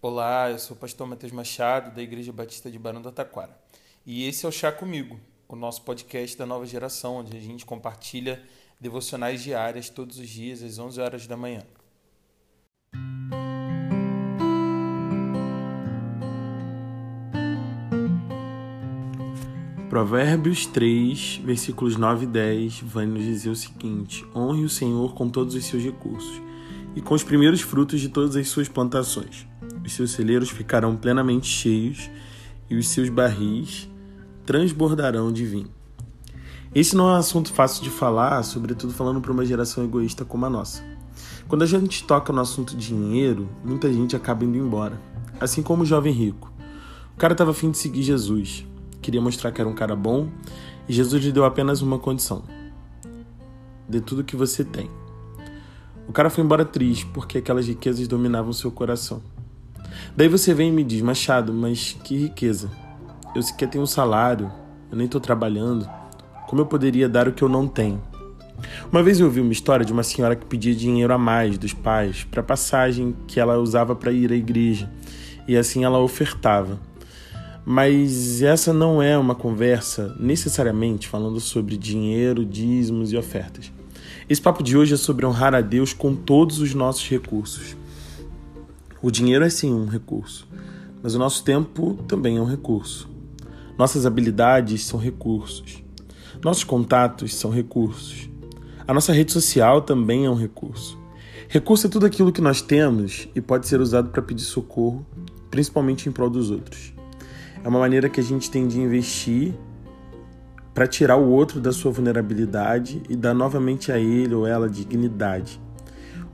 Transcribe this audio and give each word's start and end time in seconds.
Olá, 0.00 0.48
eu 0.48 0.60
sou 0.60 0.76
o 0.76 0.78
pastor 0.78 1.08
Matheus 1.08 1.32
Machado, 1.32 1.92
da 1.92 2.00
Igreja 2.00 2.32
Batista 2.32 2.70
de 2.70 2.78
Barão 2.78 3.02
do 3.02 3.10
Taquara. 3.10 3.58
E 4.06 4.28
esse 4.28 4.46
é 4.46 4.48
o 4.48 4.52
Chá 4.52 4.70
Comigo, 4.70 5.18
o 5.48 5.56
nosso 5.56 5.82
podcast 5.82 6.38
da 6.38 6.46
nova 6.46 6.64
geração, 6.64 7.16
onde 7.16 7.36
a 7.36 7.40
gente 7.40 7.66
compartilha 7.66 8.40
devocionais 8.80 9.42
diárias 9.42 9.90
todos 9.90 10.20
os 10.20 10.28
dias 10.28 10.62
às 10.62 10.78
11 10.78 11.00
horas 11.00 11.26
da 11.26 11.36
manhã. 11.36 11.64
Provérbios 19.90 20.64
3, 20.66 21.38
versículos 21.38 21.96
9 21.96 22.22
e 22.22 22.28
10 22.28 22.80
vai 22.82 23.04
nos 23.04 23.24
dizer 23.24 23.50
o 23.50 23.56
seguinte: 23.56 24.24
Honre 24.32 24.62
o 24.62 24.70
Senhor 24.70 25.12
com 25.16 25.28
todos 25.28 25.56
os 25.56 25.64
seus 25.64 25.82
recursos 25.82 26.40
e 26.94 27.02
com 27.02 27.14
os 27.14 27.24
primeiros 27.24 27.62
frutos 27.62 28.00
de 28.00 28.08
todas 28.08 28.36
as 28.36 28.46
suas 28.46 28.68
plantações. 28.68 29.44
Os 29.88 29.94
seus 29.94 30.10
celeiros 30.10 30.50
ficarão 30.50 30.94
plenamente 30.94 31.46
cheios 31.46 32.10
e 32.68 32.76
os 32.76 32.88
seus 32.88 33.08
barris 33.08 33.88
transbordarão 34.44 35.32
de 35.32 35.46
vinho. 35.46 35.70
Esse 36.74 36.94
não 36.94 37.08
é 37.08 37.12
um 37.12 37.16
assunto 37.16 37.50
fácil 37.50 37.82
de 37.82 37.88
falar, 37.88 38.42
sobretudo 38.42 38.92
falando 38.92 39.18
para 39.18 39.32
uma 39.32 39.46
geração 39.46 39.82
egoísta 39.82 40.26
como 40.26 40.44
a 40.44 40.50
nossa. 40.50 40.84
Quando 41.48 41.62
a 41.62 41.66
gente 41.66 42.04
toca 42.04 42.34
no 42.34 42.40
assunto 42.42 42.76
dinheiro, 42.76 43.48
muita 43.64 43.90
gente 43.90 44.14
acaba 44.14 44.44
indo 44.44 44.58
embora, 44.58 45.00
assim 45.40 45.62
como 45.62 45.84
o 45.84 45.86
jovem 45.86 46.12
rico. 46.12 46.52
O 47.14 47.16
cara 47.16 47.32
estava 47.32 47.52
afim 47.52 47.70
de 47.70 47.78
seguir 47.78 48.02
Jesus, 48.02 48.66
queria 49.00 49.22
mostrar 49.22 49.52
que 49.52 49.60
era 49.62 49.70
um 49.70 49.74
cara 49.74 49.96
bom 49.96 50.28
e 50.86 50.92
Jesus 50.92 51.24
lhe 51.24 51.32
deu 51.32 51.46
apenas 51.46 51.80
uma 51.80 51.98
condição: 51.98 52.42
dê 53.88 54.02
tudo 54.02 54.22
que 54.22 54.36
você 54.36 54.62
tem. 54.62 54.90
O 56.06 56.12
cara 56.12 56.28
foi 56.28 56.44
embora 56.44 56.66
triste 56.66 57.06
porque 57.06 57.38
aquelas 57.38 57.66
riquezas 57.66 58.06
dominavam 58.06 58.52
seu 58.52 58.70
coração. 58.70 59.22
Daí 60.16 60.28
você 60.28 60.52
vem 60.52 60.68
e 60.68 60.72
me 60.72 60.84
diz, 60.84 61.02
Machado, 61.02 61.52
mas 61.52 61.96
que 62.04 62.16
riqueza. 62.16 62.70
Eu 63.34 63.42
sequer 63.42 63.68
tenho 63.68 63.84
um 63.84 63.86
salário, 63.86 64.50
eu 64.90 64.96
nem 64.96 65.06
estou 65.06 65.20
trabalhando. 65.20 65.88
Como 66.48 66.62
eu 66.62 66.66
poderia 66.66 67.08
dar 67.08 67.28
o 67.28 67.32
que 67.32 67.42
eu 67.42 67.48
não 67.48 67.68
tenho? 67.68 68.02
Uma 68.90 69.02
vez 69.02 69.20
eu 69.20 69.26
ouvi 69.26 69.40
uma 69.40 69.52
história 69.52 69.84
de 69.84 69.92
uma 69.92 70.02
senhora 70.02 70.34
que 70.34 70.46
pedia 70.46 70.74
dinheiro 70.74 71.12
a 71.12 71.18
mais 71.18 71.58
dos 71.58 71.72
pais 71.72 72.24
para 72.24 72.42
passagem 72.42 73.14
que 73.26 73.38
ela 73.38 73.58
usava 73.58 73.94
para 73.94 74.10
ir 74.10 74.32
à 74.32 74.34
igreja, 74.34 74.90
e 75.46 75.56
assim 75.56 75.84
ela 75.84 75.98
ofertava. 75.98 76.78
Mas 77.64 78.42
essa 78.42 78.72
não 78.72 79.02
é 79.02 79.16
uma 79.18 79.34
conversa 79.34 80.16
necessariamente 80.18 81.06
falando 81.06 81.38
sobre 81.38 81.76
dinheiro, 81.76 82.44
dízimos 82.44 83.12
e 83.12 83.16
ofertas. 83.16 83.70
Esse 84.28 84.40
papo 84.40 84.62
de 84.62 84.76
hoje 84.76 84.94
é 84.94 84.96
sobre 84.96 85.26
honrar 85.26 85.54
a 85.54 85.60
Deus 85.60 85.92
com 85.92 86.14
todos 86.14 86.60
os 86.60 86.74
nossos 86.74 87.06
recursos. 87.08 87.76
O 89.00 89.10
dinheiro 89.10 89.44
é 89.44 89.50
sim 89.50 89.72
um 89.72 89.86
recurso, 89.86 90.48
mas 91.02 91.14
o 91.14 91.18
nosso 91.18 91.44
tempo 91.44 91.94
também 92.08 92.36
é 92.36 92.40
um 92.40 92.44
recurso. 92.44 93.08
Nossas 93.78 94.04
habilidades 94.04 94.84
são 94.84 94.98
recursos. 94.98 95.84
Nossos 96.44 96.64
contatos 96.64 97.34
são 97.34 97.50
recursos. 97.50 98.28
A 98.86 98.92
nossa 98.92 99.12
rede 99.12 99.32
social 99.32 99.82
também 99.82 100.26
é 100.26 100.30
um 100.30 100.34
recurso. 100.34 100.98
Recurso 101.48 101.86
é 101.86 101.90
tudo 101.90 102.06
aquilo 102.06 102.32
que 102.32 102.40
nós 102.40 102.60
temos 102.60 103.28
e 103.34 103.40
pode 103.40 103.68
ser 103.68 103.80
usado 103.80 104.10
para 104.10 104.20
pedir 104.20 104.42
socorro, 104.42 105.06
principalmente 105.48 106.08
em 106.08 106.12
prol 106.12 106.28
dos 106.28 106.50
outros. 106.50 106.92
É 107.62 107.68
uma 107.68 107.78
maneira 107.78 108.08
que 108.08 108.18
a 108.18 108.22
gente 108.22 108.50
tem 108.50 108.66
de 108.66 108.80
investir 108.80 109.54
para 110.74 110.86
tirar 110.86 111.16
o 111.16 111.28
outro 111.28 111.60
da 111.60 111.72
sua 111.72 111.92
vulnerabilidade 111.92 113.02
e 113.08 113.14
dar 113.14 113.34
novamente 113.34 113.92
a 113.92 113.98
ele 113.98 114.34
ou 114.34 114.46
ela 114.46 114.68
dignidade. 114.68 115.60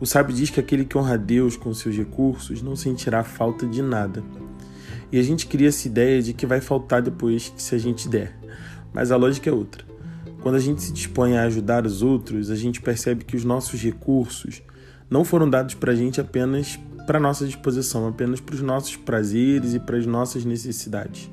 O 0.00 0.06
sábio 0.06 0.34
diz 0.34 0.50
que 0.50 0.60
aquele 0.60 0.84
que 0.84 0.98
honra 0.98 1.16
Deus 1.16 1.56
com 1.56 1.72
seus 1.72 1.96
recursos 1.96 2.62
não 2.62 2.74
sentirá 2.74 3.22
falta 3.22 3.66
de 3.66 3.80
nada. 3.80 4.22
E 5.12 5.18
a 5.18 5.22
gente 5.22 5.46
cria 5.46 5.68
essa 5.68 5.86
ideia 5.86 6.20
de 6.20 6.32
que 6.32 6.46
vai 6.46 6.60
faltar 6.60 7.00
depois 7.00 7.52
se 7.56 7.74
a 7.74 7.78
gente 7.78 8.08
der. 8.08 8.36
Mas 8.92 9.12
a 9.12 9.16
lógica 9.16 9.48
é 9.48 9.52
outra. 9.52 9.84
Quando 10.42 10.56
a 10.56 10.60
gente 10.60 10.82
se 10.82 10.92
dispõe 10.92 11.36
a 11.36 11.44
ajudar 11.44 11.86
os 11.86 12.02
outros, 12.02 12.50
a 12.50 12.56
gente 12.56 12.82
percebe 12.82 13.24
que 13.24 13.36
os 13.36 13.44
nossos 13.44 13.80
recursos 13.80 14.62
não 15.08 15.24
foram 15.24 15.48
dados 15.48 15.74
para 15.74 15.92
a 15.92 15.94
gente 15.94 16.20
apenas 16.20 16.78
para 17.06 17.20
nossa 17.20 17.46
disposição, 17.46 18.08
apenas 18.08 18.40
para 18.40 18.54
os 18.54 18.60
nossos 18.60 18.96
prazeres 18.96 19.74
e 19.74 19.78
para 19.78 19.96
as 19.96 20.06
nossas 20.06 20.44
necessidades. 20.44 21.30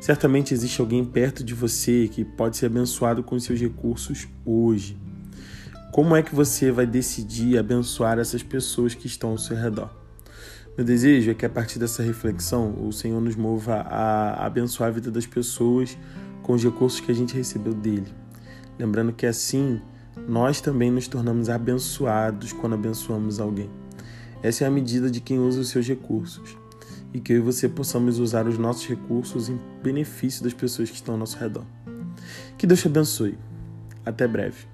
Certamente 0.00 0.52
existe 0.52 0.80
alguém 0.80 1.04
perto 1.04 1.42
de 1.42 1.54
você 1.54 2.08
que 2.12 2.24
pode 2.24 2.56
ser 2.56 2.66
abençoado 2.66 3.22
com 3.22 3.38
seus 3.40 3.58
recursos 3.58 4.28
hoje. 4.44 4.98
Como 5.94 6.16
é 6.16 6.24
que 6.24 6.34
você 6.34 6.72
vai 6.72 6.88
decidir 6.88 7.56
abençoar 7.56 8.18
essas 8.18 8.42
pessoas 8.42 8.96
que 8.96 9.06
estão 9.06 9.30
ao 9.30 9.38
seu 9.38 9.56
redor? 9.56 9.88
Meu 10.76 10.84
desejo 10.84 11.30
é 11.30 11.34
que 11.34 11.46
a 11.46 11.48
partir 11.48 11.78
dessa 11.78 12.02
reflexão 12.02 12.84
o 12.84 12.92
Senhor 12.92 13.20
nos 13.20 13.36
mova 13.36 13.74
a 13.74 14.44
abençoar 14.44 14.88
a 14.88 14.92
vida 14.92 15.08
das 15.08 15.24
pessoas 15.24 15.96
com 16.42 16.54
os 16.54 16.64
recursos 16.64 16.98
que 16.98 17.12
a 17.12 17.14
gente 17.14 17.36
recebeu 17.36 17.72
dele. 17.72 18.12
Lembrando 18.76 19.12
que 19.12 19.24
assim 19.24 19.80
nós 20.26 20.60
também 20.60 20.90
nos 20.90 21.06
tornamos 21.06 21.48
abençoados 21.48 22.52
quando 22.52 22.74
abençoamos 22.74 23.38
alguém. 23.38 23.70
Essa 24.42 24.64
é 24.64 24.66
a 24.66 24.72
medida 24.72 25.08
de 25.08 25.20
quem 25.20 25.38
usa 25.38 25.60
os 25.60 25.68
seus 25.68 25.86
recursos. 25.86 26.58
E 27.12 27.20
que 27.20 27.34
eu 27.34 27.36
e 27.36 27.40
você 27.40 27.68
possamos 27.68 28.18
usar 28.18 28.48
os 28.48 28.58
nossos 28.58 28.84
recursos 28.88 29.48
em 29.48 29.60
benefício 29.80 30.42
das 30.42 30.52
pessoas 30.52 30.90
que 30.90 30.96
estão 30.96 31.14
ao 31.14 31.20
nosso 31.20 31.38
redor. 31.38 31.64
Que 32.58 32.66
Deus 32.66 32.80
te 32.80 32.88
abençoe. 32.88 33.38
Até 34.04 34.26
breve. 34.26 34.73